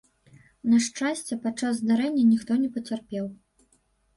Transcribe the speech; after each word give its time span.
На 0.71 0.77
шчасце, 0.85 1.37
падчас 1.45 1.73
здарэння 1.81 2.25
ніхто 2.33 2.59
не 2.63 2.69
пацярпеў. 2.79 3.25